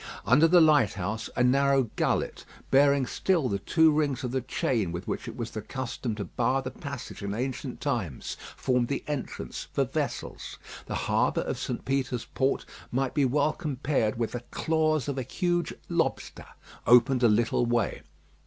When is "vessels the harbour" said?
9.85-11.41